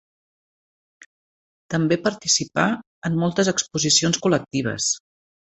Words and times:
També 1.75 1.99
participà 2.09 2.65
en 3.11 3.21
moltes 3.25 3.53
exposicions 3.55 4.23
col·lectives. 4.25 4.93